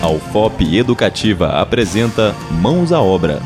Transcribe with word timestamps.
A 0.00 0.08
UFOP 0.08 0.76
Educativa 0.76 1.48
apresenta 1.60 2.32
Mãos 2.52 2.92
à 2.92 3.00
Obra. 3.02 3.42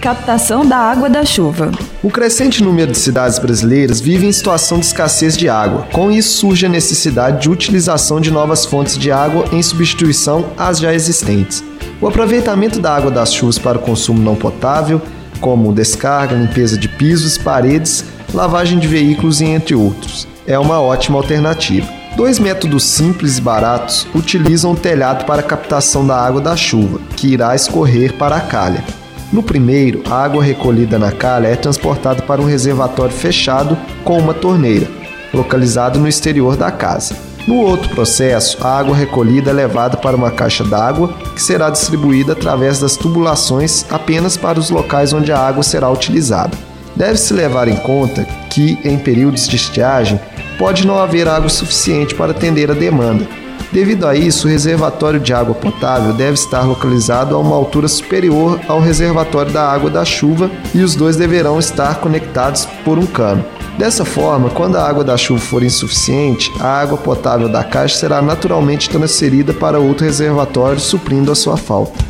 Captação 0.00 0.64
da 0.64 0.78
água 0.78 1.10
da 1.10 1.22
chuva. 1.22 1.70
O 2.02 2.10
crescente 2.10 2.62
número 2.62 2.90
de 2.90 2.96
cidades 2.96 3.38
brasileiras 3.38 4.00
vive 4.00 4.26
em 4.26 4.32
situação 4.32 4.78
de 4.78 4.86
escassez 4.86 5.36
de 5.36 5.50
água. 5.50 5.86
Com 5.92 6.10
isso, 6.10 6.38
surge 6.38 6.64
a 6.64 6.68
necessidade 6.68 7.42
de 7.42 7.50
utilização 7.50 8.22
de 8.22 8.30
novas 8.30 8.64
fontes 8.64 8.96
de 8.96 9.12
água 9.12 9.44
em 9.52 9.62
substituição 9.62 10.46
às 10.56 10.78
já 10.78 10.94
existentes. 10.94 11.62
O 12.00 12.08
aproveitamento 12.08 12.80
da 12.80 12.96
água 12.96 13.10
das 13.10 13.34
chuvas 13.34 13.58
para 13.58 13.76
o 13.76 13.82
consumo 13.82 14.22
não 14.22 14.34
potável, 14.34 15.02
como 15.42 15.74
descarga, 15.74 16.34
limpeza 16.34 16.78
de 16.78 16.88
pisos, 16.88 17.36
paredes, 17.36 18.02
lavagem 18.32 18.78
de 18.78 18.88
veículos 18.88 19.42
e 19.42 19.44
entre 19.44 19.74
outros, 19.74 20.26
é 20.46 20.58
uma 20.58 20.80
ótima 20.80 21.18
alternativa. 21.18 21.99
Dois 22.16 22.38
métodos 22.38 22.84
simples 22.84 23.38
e 23.38 23.40
baratos 23.40 24.06
utilizam 24.14 24.72
o 24.72 24.76
telhado 24.76 25.24
para 25.24 25.42
captação 25.42 26.06
da 26.06 26.16
água 26.16 26.40
da 26.40 26.56
chuva, 26.56 27.00
que 27.16 27.28
irá 27.28 27.54
escorrer 27.54 28.14
para 28.14 28.36
a 28.36 28.40
calha. 28.40 28.84
No 29.32 29.42
primeiro, 29.42 30.02
a 30.10 30.24
água 30.24 30.42
recolhida 30.42 30.98
na 30.98 31.12
calha 31.12 31.46
é 31.46 31.54
transportada 31.54 32.20
para 32.22 32.40
um 32.40 32.46
reservatório 32.46 33.14
fechado 33.14 33.78
com 34.04 34.18
uma 34.18 34.34
torneira, 34.34 34.88
localizado 35.32 35.98
no 35.98 36.08
exterior 36.08 36.56
da 36.56 36.70
casa. 36.70 37.16
No 37.46 37.56
outro 37.56 37.88
processo, 37.90 38.58
a 38.60 38.78
água 38.78 38.94
recolhida 38.94 39.50
é 39.50 39.54
levada 39.54 39.96
para 39.96 40.16
uma 40.16 40.30
caixa 40.30 40.64
d'água 40.64 41.14
que 41.34 41.42
será 41.42 41.70
distribuída 41.70 42.32
através 42.32 42.80
das 42.80 42.96
tubulações 42.96 43.86
apenas 43.88 44.36
para 44.36 44.58
os 44.58 44.68
locais 44.68 45.12
onde 45.12 45.32
a 45.32 45.38
água 45.38 45.62
será 45.62 45.88
utilizada. 45.88 46.56
Deve-se 46.96 47.32
levar 47.32 47.68
em 47.68 47.76
conta 47.76 48.24
que, 48.50 48.78
em 48.84 48.98
períodos 48.98 49.48
de 49.48 49.56
estiagem, 49.56 50.20
pode 50.58 50.86
não 50.86 50.98
haver 50.98 51.28
água 51.28 51.48
suficiente 51.48 52.14
para 52.14 52.32
atender 52.32 52.70
a 52.70 52.74
demanda, 52.74 53.26
Devido 53.72 54.08
a 54.08 54.16
isso, 54.16 54.48
o 54.48 54.50
reservatório 54.50 55.20
de 55.20 55.32
água 55.32 55.54
potável 55.54 56.12
deve 56.12 56.34
estar 56.34 56.62
localizado 56.62 57.36
a 57.36 57.38
uma 57.38 57.54
altura 57.54 57.86
superior 57.86 58.60
ao 58.66 58.80
reservatório 58.80 59.52
da 59.52 59.62
água 59.62 59.88
da 59.88 60.04
chuva 60.04 60.50
e 60.74 60.82
os 60.82 60.96
dois 60.96 61.16
deverão 61.16 61.56
estar 61.56 62.00
conectados 62.00 62.66
por 62.84 62.98
um 62.98 63.06
cano. 63.06 63.44
Dessa 63.78 64.04
forma, 64.04 64.50
quando 64.50 64.74
a 64.74 64.86
água 64.86 65.04
da 65.04 65.16
chuva 65.16 65.40
for 65.40 65.62
insuficiente, 65.62 66.50
a 66.58 66.80
água 66.80 66.98
potável 66.98 67.48
da 67.48 67.62
caixa 67.62 67.96
será 67.96 68.20
naturalmente 68.20 68.90
transferida 68.90 69.54
para 69.54 69.78
outro 69.78 70.04
reservatório, 70.04 70.80
suprindo 70.80 71.30
a 71.30 71.36
sua 71.36 71.56
falta. 71.56 72.09